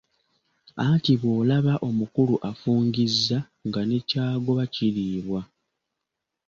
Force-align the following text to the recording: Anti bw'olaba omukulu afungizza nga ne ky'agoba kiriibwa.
Anti 0.85 1.13
bw'olaba 1.21 1.73
omukulu 1.87 2.35
afungizza 2.49 3.39
nga 3.67 3.81
ne 3.85 3.99
ky'agoba 4.09 4.63
kiriibwa. 4.73 5.41